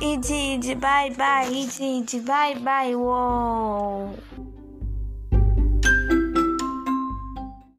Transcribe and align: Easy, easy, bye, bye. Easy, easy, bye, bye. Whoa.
Easy, 0.00 0.34
easy, 0.54 0.74
bye, 0.74 1.10
bye. 1.16 1.48
Easy, 1.50 1.84
easy, 1.84 2.20
bye, 2.20 2.54
bye. 2.54 2.94
Whoa. 2.94 4.03